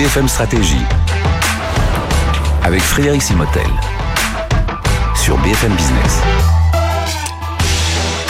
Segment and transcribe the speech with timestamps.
[0.00, 0.80] BFM Stratégie
[2.62, 3.66] avec Frédéric Simotel
[5.14, 6.22] sur BFM Business.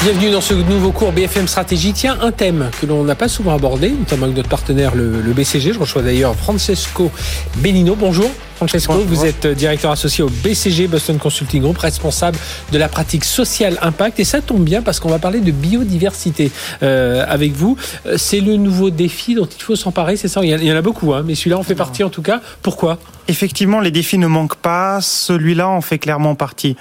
[0.02, 1.92] Bienvenue dans ce nouveau cours BFM Stratégie.
[1.92, 5.72] Tiens, un thème que l'on n'a pas souvent abordé, notamment avec notre partenaire le, BCG.
[5.72, 7.12] Je reçois d'ailleurs Francesco
[7.58, 7.94] Benino.
[7.94, 8.32] Bonjour.
[8.60, 12.36] Francesco, vous êtes directeur associé au BCG Boston Consulting Group, responsable
[12.70, 14.20] de la pratique sociale impact.
[14.20, 16.52] Et ça tombe bien parce qu'on va parler de biodiversité
[16.82, 17.78] euh, avec vous.
[18.04, 20.42] Euh, c'est le nouveau défi dont il faut s'emparer, c'est ça?
[20.44, 22.42] Il y, en a beaucoup, hein, mais celui-là en fait partie en tout cas.
[22.60, 22.98] Pourquoi?
[23.28, 25.00] Effectivement, les défis ne manquent pas.
[25.00, 26.76] Celui-là en fait clairement partie.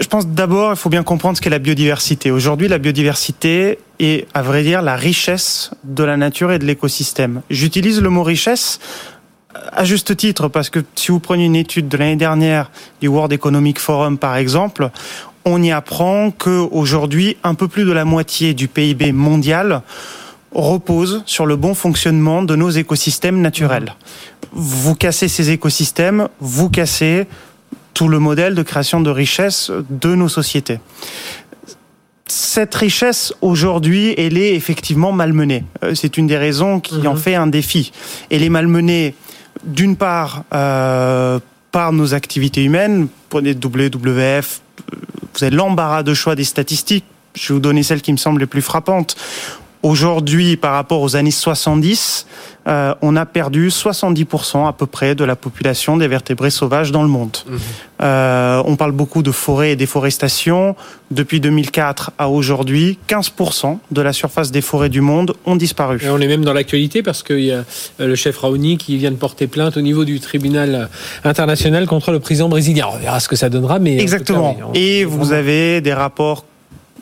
[0.00, 2.32] Je pense d'abord, il faut bien comprendre ce qu'est la biodiversité.
[2.32, 7.42] Aujourd'hui, la biodiversité est, à vrai dire, la richesse de la nature et de l'écosystème.
[7.50, 8.80] J'utilise le mot richesse
[9.72, 13.32] à juste titre, parce que si vous prenez une étude de l'année dernière du World
[13.32, 14.90] Economic Forum, par exemple,
[15.44, 19.82] on y apprend qu'aujourd'hui, un peu plus de la moitié du PIB mondial
[20.52, 23.94] repose sur le bon fonctionnement de nos écosystèmes naturels.
[24.52, 27.26] Vous cassez ces écosystèmes, vous cassez
[27.94, 30.80] tout le modèle de création de richesse de nos sociétés
[32.28, 35.64] cette richesse aujourd'hui, elle est effectivement malmenée.
[35.82, 37.18] Euh, c'est une des raisons qui en mhm.
[37.18, 37.92] fait un défi.
[38.30, 39.14] Elle est malmenée
[39.64, 41.38] d'une part euh,
[41.72, 44.60] par nos activités humaines, prenez WWF,
[45.34, 48.40] vous avez l'embarras de choix des statistiques, je vais vous donner celles qui me semblent
[48.40, 49.16] les plus frappantes.
[49.82, 52.26] Aujourd'hui, par rapport aux années 70,
[52.66, 57.02] euh, on a perdu 70% à peu près de la population des vertébrés sauvages dans
[57.02, 57.36] le monde.
[57.46, 57.58] Mhm.
[58.02, 60.74] Euh, on parle beaucoup de forêt et déforestation.
[61.10, 66.00] Depuis 2004 à aujourd'hui, 15% de la surface des forêts du monde ont disparu.
[66.02, 67.64] Et on est même dans l'actualité parce qu'il y a
[68.00, 70.88] euh, le chef Raoni qui vient de porter plainte au niveau du tribunal
[71.24, 72.88] international contre le président brésilien.
[72.92, 74.56] On verra ce que ça donnera, mais exactement.
[74.74, 76.44] et vous avez des rapports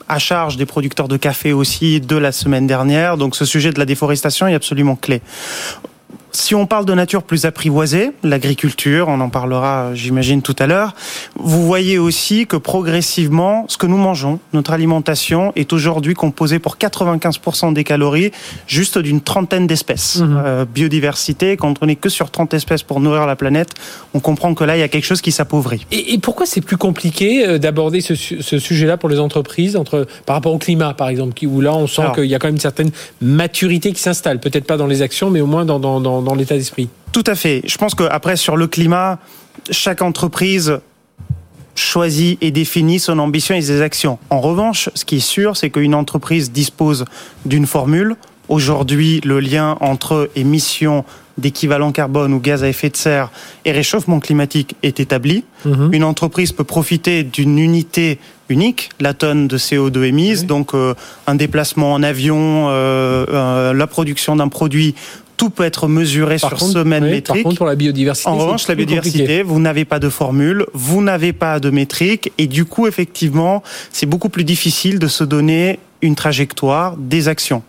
[0.07, 3.17] à charge des producteurs de café aussi de la semaine dernière.
[3.17, 5.21] Donc ce sujet de la déforestation est absolument clé.
[6.31, 10.93] Si on parle de nature plus apprivoisée, l'agriculture, on en parlera, j'imagine, tout à l'heure,
[11.35, 16.77] vous voyez aussi que progressivement, ce que nous mangeons, notre alimentation, est aujourd'hui composée pour
[16.77, 18.31] 95% des calories
[18.67, 20.17] juste d'une trentaine d'espèces.
[20.17, 20.41] Mhm.
[20.45, 23.69] Euh, biodiversité, quand on n'est que sur 30 espèces pour nourrir la planète,
[24.13, 25.85] on comprend que là, il y a quelque chose qui s'appauvrit.
[25.91, 30.53] Et, pourquoi c'est plus compliqué euh, d'aborder ce, sujet-là pour les entreprises, entre, par rapport
[30.53, 32.91] au climat, par exemple, où là, on sent qu'il y a quand même une certaine
[33.21, 36.35] maturité qui s'installe, peut-être pas dans les actions, mais au moins dans, dans, dans dans
[36.35, 36.89] l'état d'esprit.
[37.11, 37.61] Tout à fait.
[37.65, 39.19] Je pense qu'après, sur le climat,
[39.71, 40.79] chaque entreprise
[41.75, 44.17] choisit et définit son ambition et ses actions.
[44.29, 47.05] En revanche, ce qui est sûr, c'est qu'une entreprise dispose
[47.45, 48.15] d'une formule.
[48.49, 51.03] Aujourd'hui, le lien entre émissions
[51.37, 53.29] d'équivalent carbone ou gaz à effet de serre
[53.65, 55.43] et réchauffement climatique est établi.
[55.65, 55.93] Mhm.
[55.93, 60.93] Une entreprise peut profiter d'une unité unique, la tonne de CO2 émise, donc euh,
[61.27, 64.95] un déplacement en avion, euh, euh, la production d'un produit
[65.37, 67.43] tout peut être mesuré sur semaine métrique.
[67.43, 71.01] Par contre, pour la biodiversité, en revanche, la biodiversité, vous n'avez pas de formule, vous
[71.01, 75.79] n'avez pas de métrique, et du coup, effectivement, c'est beaucoup plus difficile de se donner
[76.01, 77.63] une trajectoire des actions.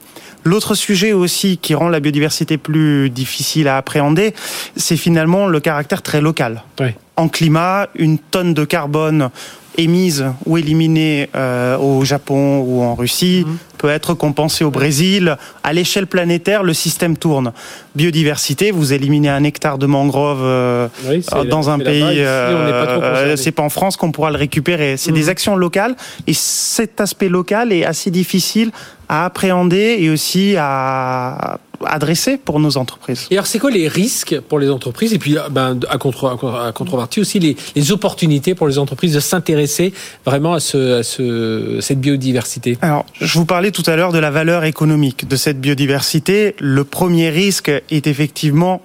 [0.44, 4.34] L'autre sujet aussi qui rend la biodiversité plus difficile à appréhender,
[4.76, 6.62] c'est finalement le caractère très local.
[7.16, 9.30] En climat, une tonne de carbone
[9.76, 13.58] émise ou éliminée euh, au Japon ou en Russie mhm.
[13.78, 15.36] Peut être compensée au Brésil.
[15.62, 17.52] À l'échelle planétaire, le système tourne.
[17.94, 20.88] Biodiversité, vous éliminez un hectare de mangrove euh,
[21.48, 24.96] dans un pays, euh, c'est pas en France qu'on pourra le récupérer.
[24.96, 25.28] C'est des mhm.
[25.30, 25.96] actions locales
[26.26, 28.72] et cet aspect local est assez difficile
[29.08, 33.26] à appréhender et aussi à adresser pour nos entreprises.
[33.30, 36.72] Et alors, c'est quoi les risques pour les entreprises et puis ben, à, contre, à
[36.72, 39.92] contrepartie aussi les, les, opportunités pour les entreprises de s'intéresser
[40.24, 42.78] vraiment à, ce, à ce, cette biodiversité?
[42.82, 46.54] Alors, je vous parlais tout à l'heure de la valeur économique de cette biodiversité.
[46.58, 48.82] Le premier risque est effectivement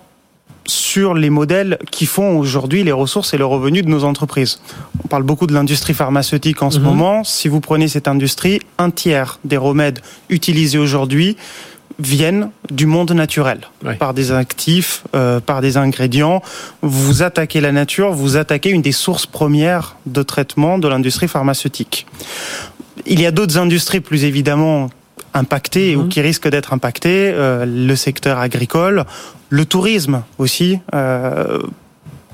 [0.66, 4.60] sur les modèles qui font aujourd'hui les ressources et le revenu de nos entreprises.
[5.04, 6.86] On parle beaucoup de l'industrie pharmaceutique en ce mhm.
[6.86, 7.24] moment.
[7.24, 11.38] Si vous prenez cette industrie, un tiers des remèdes utilisés aujourd'hui
[12.00, 13.62] viennent du monde naturel,
[14.00, 16.42] par des actifs, euh, par des ingrédients.
[16.82, 22.08] Vous attaquez la nature, vous attaquez une des sources premières de traitement de l'industrie pharmaceutique.
[23.06, 24.90] Il y a d'autres industries plus évidemment
[25.34, 26.10] impactées ou mhm.
[26.10, 29.06] qui risquent d'être impactées, euh, le secteur agricole,
[29.50, 30.80] le tourisme aussi.
[30.94, 31.60] Euh,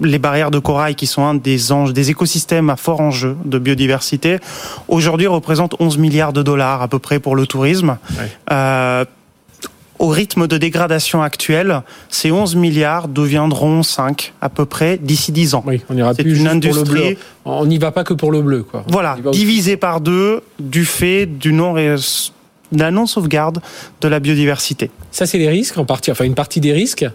[0.01, 3.59] les barrières de corail qui sont un des anges, des écosystèmes à fort enjeu de
[3.59, 4.39] biodiversité,
[4.87, 7.97] aujourd'hui représentent 11 milliards de dollars à peu près pour le tourisme.
[8.49, 9.03] Euh,
[9.99, 15.55] au rythme de dégradation actuel, ces 11 milliards deviendront 5 à peu près d'ici 10
[15.55, 15.63] ans.
[15.67, 17.17] Oui, on ira plus une industrie.
[17.43, 18.85] On n'y va pas que pour le bleu, quoi.
[18.87, 21.73] Voilà, divisé par deux du fait du non
[22.71, 23.59] la non sauvegarde
[24.01, 24.91] de la biodiversité.
[25.11, 27.05] Ça, c'est les risques en partie, enfin une partie des risques.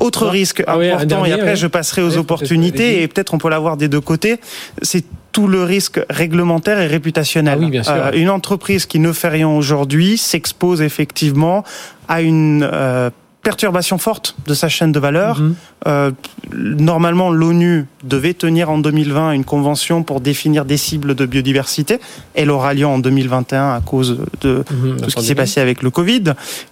[0.00, 1.56] autre risque Ah important, dernier, et après ouais.
[1.56, 4.40] je passerai aux Ouais, opportunités, et peut-être on peut l'avoir des deux côtés,
[4.82, 7.58] c'est tout le risque réglementaire et réputationnel.
[7.60, 7.92] Ah oui, bien sûr.
[7.92, 11.64] Euh, une entreprise qui ne fait rien aujourd'hui s'expose effectivement
[12.08, 13.10] à une euh,
[13.44, 15.38] perturbation forte de sa chaîne de valeur.
[15.38, 15.54] Mhm.
[15.86, 16.10] Euh,
[16.52, 22.00] normalement, l'ONU devait tenir en 2020 une convention pour définir des cibles de biodiversité.
[22.34, 25.82] Elle aura lieu en 2021 à cause de Mhm, tout ce qui s'est passé avec
[25.82, 26.24] le Covid.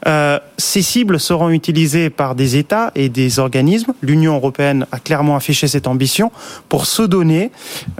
[0.07, 3.93] Euh, ces cibles seront utilisées par des États et des organismes.
[4.03, 6.33] L'Union européenne a clairement affiché cette ambition
[6.69, 7.51] pour se donner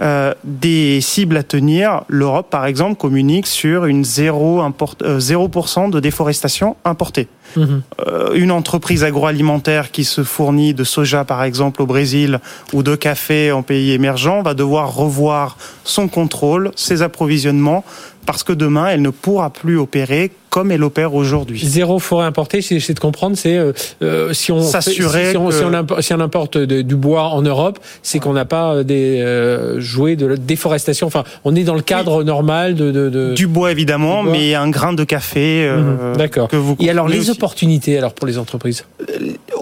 [0.01, 2.03] euh, des cibles à tenir.
[2.07, 7.27] L'Europe, par exemple, communique sur une 0, import- euh, 0% de déforestation importée.
[7.55, 12.39] Euh, une entreprise agroalimentaire qui se fournit de soja, par exemple, au Brésil
[12.71, 17.83] ou de café en pays émergents va devoir revoir son contrôle, ses approvisionnements,
[18.25, 21.59] parce que demain, elle ne pourra plus opérer comme elle opère aujourd'hui.
[21.65, 23.71] Zéro forêt importée, si j'essaie de comprendre, c'est euh,
[24.03, 26.83] euh, si on S'assurer si, si on, que- si on impo- si on importe de-
[26.83, 31.07] du bois en Europe, c'est qu'on n'a pas euh, des euh, joué de la déforestation.
[31.07, 32.91] Enfin, on est dans le cadre normal de.
[32.91, 34.37] de, de- Du bois, évidemment, Du bois.
[34.37, 36.49] mais un grain de café euh, Mhm, D'accord.
[36.49, 37.31] que vous Et alors les aussi.
[37.31, 38.85] opportunités alors pour les entreprises.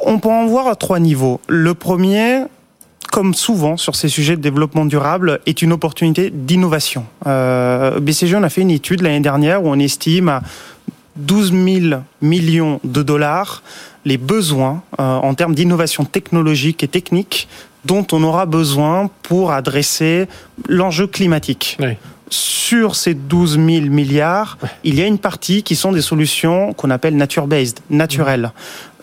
[0.06, 1.40] On peut en voir à trois niveaux.
[1.48, 2.42] Le premier,
[3.14, 7.06] comme souvent sur ces sujets de développement durable, est une opportunité d'innovation.
[7.28, 10.42] Euh, BCG, on a fait une étude l'année dernière où on estime à
[11.16, 13.64] 12 000 millions de dollars
[14.06, 17.48] les besoins euh, en termes d'innovation technologique et technique
[17.86, 20.28] dont on aura besoin pour adresser
[20.68, 21.78] l'enjeu climatique.
[21.80, 21.98] Oui.
[22.30, 26.90] Sur ces 12 000 milliards, il y a une partie qui sont des solutions qu'on
[26.90, 28.54] appelle nature-based, naturelles.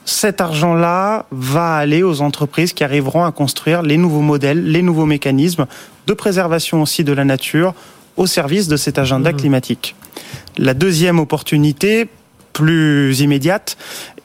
[0.06, 5.04] Cet argent-là va aller aux entreprises qui arriveront à construire les nouveaux modèles, les nouveaux
[5.04, 5.66] mécanismes
[6.06, 7.74] de préservation aussi de la nature
[8.18, 9.36] au service de cet agenda Mhm.
[9.38, 9.94] climatique.
[10.58, 12.08] La deuxième opportunité,
[12.52, 13.76] plus immédiate,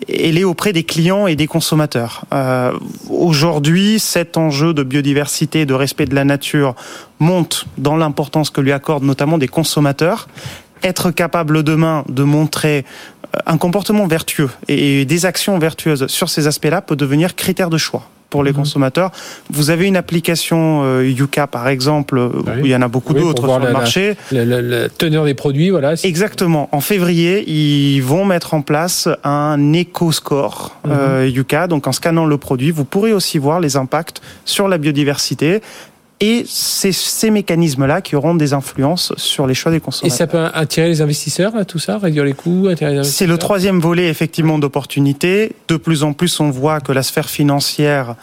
[0.10, 2.26] elle est auprès des clients et des consommateurs.
[2.34, 2.72] Euh,
[3.10, 6.74] Aujourd'hui, cet enjeu de biodiversité et de respect de la nature
[7.20, 10.28] monte dans l'importance que lui accordent notamment des consommateurs.
[10.82, 12.86] Être capable demain de montrer
[13.36, 17.78] euh, un comportement vertueux et des actions vertueuses sur ces aspects-là peut devenir critère de
[17.78, 18.58] choix pour les Mhm.
[18.58, 19.12] consommateurs.
[19.52, 22.62] Vous avez une application euh, Yuka par exemple, euh, Oui.
[22.62, 24.16] où il y en a beaucoup Oui, d'autres sur le la- marché.
[24.32, 25.94] La, la- la teneur des produits, voilà.
[26.04, 26.68] Exactement.
[26.72, 31.68] En février, ils vont mettre en place un éco-score euh, Yuka.
[31.68, 35.62] Donc, en scannant le produit, vous pourrez aussi voir les impacts sur la biodiversité.
[36.26, 40.18] Et c'est ces mécanismes-là qui auront des influences sur les choix des Et consommateurs.
[40.18, 43.82] ça peut attirer les investisseurs, tout ça, réduire les coûts, attirer les C'est le troisième
[43.82, 45.52] volet effectivement d'opportunité.
[45.68, 48.16] De plus en plus, on voit que la sphère financière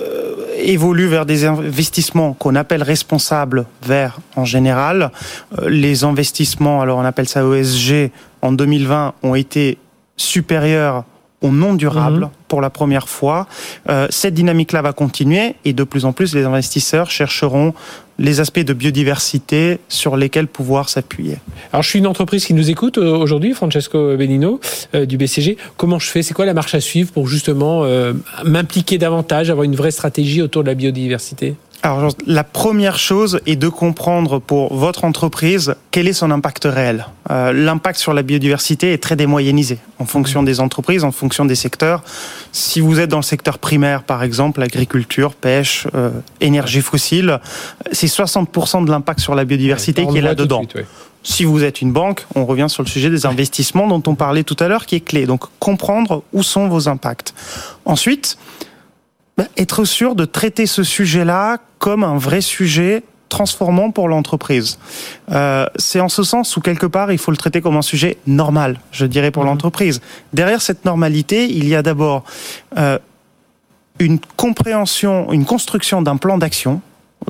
[0.00, 5.10] euh, évolue vers des investissements qu'on appelle responsables verts en général.
[5.58, 8.12] Euh, les investissements, alors on appelle ça ESG,
[8.42, 9.78] en 2020 ont été
[10.16, 11.02] supérieurs
[11.40, 12.30] au non durable Mhm.
[12.48, 13.46] pour la première fois.
[13.88, 17.74] Euh, cette dynamique-là va continuer et de plus en plus les investisseurs chercheront
[18.18, 21.36] les aspects de biodiversité sur lesquels pouvoir s'appuyer.
[21.72, 24.58] Alors, je suis une entreprise qui nous écoute euh, aujourd'hui, Francesco Benino,
[24.96, 25.56] euh, du BCG.
[25.76, 26.22] Comment je fais?
[26.24, 28.14] C'est quoi la marche à suivre pour justement euh,
[28.44, 31.54] m'impliquer davantage, avoir une vraie stratégie autour de la biodiversité?
[31.82, 37.06] Alors, la première chose est de comprendre pour votre entreprise quel est son impact réel.
[37.30, 41.54] Euh, L'impact sur la biodiversité est très démoyennisé en fonction des entreprises, en fonction des
[41.54, 42.02] secteurs.
[42.50, 46.10] Si vous êtes dans le secteur primaire, par exemple, agriculture, pêche, euh,
[46.40, 47.38] énergie fossile,
[47.92, 50.62] c'est 60% de l'impact sur la biodiversité On qui est là-dedans.
[50.74, 50.84] ouais.
[51.22, 54.44] Si vous êtes une banque, on revient sur le sujet des investissements dont on parlait
[54.44, 55.26] tout à l'heure, qui est clé.
[55.26, 57.34] Donc, comprendre où sont vos impacts.
[57.84, 58.38] Ensuite,
[59.38, 64.78] bah, être sûr de traiter ce sujet-là comme un vrai sujet transformant pour l'entreprise.
[65.30, 68.16] Euh, c'est en ce sens où quelque part il faut le traiter comme un sujet
[68.26, 69.50] normal, je dirais pour Mhm.
[69.50, 70.00] l'entreprise.
[70.32, 72.24] Derrière cette normalité, il y a d'abord
[72.78, 72.98] euh,
[73.98, 76.80] une compréhension, une construction d'un plan d'action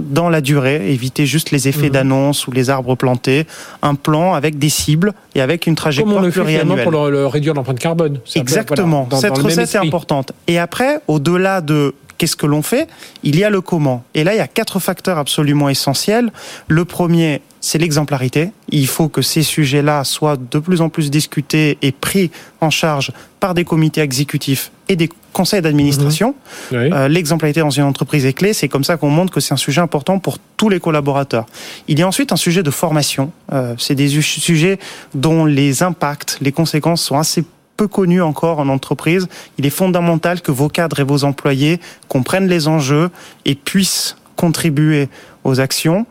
[0.00, 1.92] dans la durée, éviter juste les effets Mhm.
[1.92, 3.46] d'annonce ou les arbres plantés,
[3.82, 6.84] un plan avec des cibles et avec une Comme trajectoire on le fait finalement pluriannuelle.
[6.84, 8.18] pour le, le réduire l'empreinte carbone.
[8.18, 9.04] Peu, Exactement.
[9.04, 10.32] voilà, dans- Cette dans recette est importante.
[10.46, 12.86] Et après, au-delà de qu'est-ce que l'on fait,
[13.22, 14.02] il y a le comment.
[14.14, 16.30] Et là, il y a quatre facteurs absolument essentiels.
[16.66, 18.50] Le premier, c'est l'exemplarité.
[18.70, 22.30] Il faut que ces sujets-là soient de plus en plus discutés et pris
[22.60, 26.34] en charge par des comités exécutifs et des conseils d'administration.
[26.72, 26.90] Oui.
[26.92, 28.52] Euh, L'exemplarité dans une entreprise est clé.
[28.52, 31.46] C'est comme ça qu'on montre que c'est un sujet important pour tous les collaborateurs.
[31.86, 33.30] Il y a ensuite un sujet de formation.
[33.52, 34.78] Euh, c'est des su- sujets
[35.14, 37.44] dont les impacts, les conséquences sont assez
[37.76, 39.28] peu connus encore en entreprise.
[39.58, 43.10] Il est fondamental que vos cadres et vos employés comprennent les enjeux
[43.44, 45.08] et puissent contribuer
[45.44, 46.04] aux actions.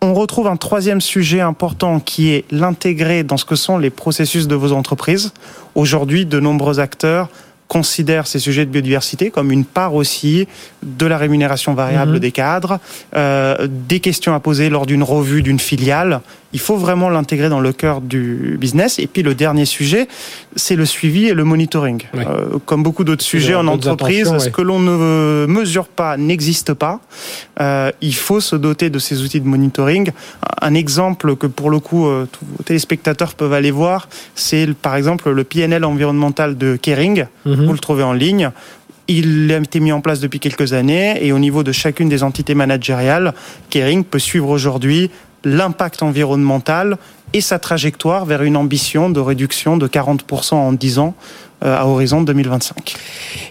[0.00, 4.46] On retrouve un troisième sujet important qui est l'intégrer dans ce que sont les processus
[4.46, 5.32] de vos entreprises.
[5.74, 7.28] Aujourd'hui, de nombreux acteurs
[7.68, 10.48] considère ces sujets de biodiversité comme une part aussi
[10.82, 12.18] de la rémunération variable mhm.
[12.18, 12.80] des cadres,
[13.14, 16.20] euh, des questions à poser lors d'une revue d'une filiale.
[16.54, 18.98] Il faut vraiment l'intégrer dans le cœur du business.
[18.98, 20.08] Et puis le dernier sujet,
[20.56, 22.02] c'est le suivi et le monitoring.
[22.14, 27.00] Euh, comme beaucoup d'autres sujets en entreprise, ce que l'on ne mesure pas n'existe pas.
[27.60, 30.10] Euh, il faut se doter de ces outils de monitoring.
[30.62, 34.96] Un exemple que pour le coup, euh, tous les téléspectateurs peuvent aller voir, c'est par
[34.96, 37.26] exemple le PNL environnemental de Kering.
[37.44, 37.66] Mhm.
[37.66, 38.50] Vous le trouvez en ligne.
[39.10, 42.22] Il a été mis en place depuis quelques années et au niveau de chacune des
[42.22, 43.32] entités managériales,
[43.70, 45.10] Kering peut suivre aujourd'hui
[45.44, 46.98] l'impact environnemental
[47.32, 51.14] et sa trajectoire vers une ambition de réduction de 40% en 10 ans
[51.64, 52.94] euh, à horizon 2025.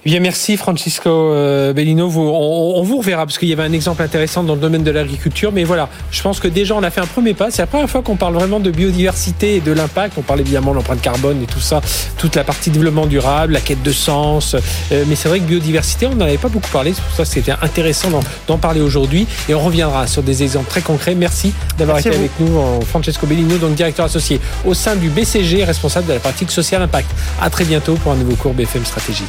[0.05, 2.07] Eh bien, merci Francisco euh, Bellino.
[2.07, 4.91] Vous, on, vous reverra parce qu'il y avait un exemple intéressant dans le domaine de
[4.91, 5.51] l'agriculture.
[5.51, 7.51] Mais voilà, je pense que déjà on a fait un premier pas.
[7.51, 10.13] C'est la première fois qu'on parle vraiment de biodiversité et de l'impact.
[10.17, 11.81] On parle évidemment de l'empreinte carbone et tout ça,
[12.17, 14.55] toute la partie développement durable, la quête de sens.
[14.93, 16.93] Euh, mais c'est vrai que biodiversité, on n'en avait pas beaucoup parlé.
[16.93, 18.07] C'est pour ça que c'était intéressant
[18.47, 19.27] d'en parler aujourd'hui.
[19.49, 21.13] Et on reviendra sur des exemples très concrets.
[21.13, 26.13] Merci d'avoir été avec nous, Francesco Bellino, directeur associé au sein du BCG, responsable de
[26.13, 27.09] la pratique sociale impact.
[27.41, 29.25] À très bientôt pour un nouveau cours BFM Stratégie.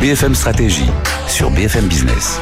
[0.00, 0.90] BFM Stratégie
[1.28, 2.38] sur BFM Business.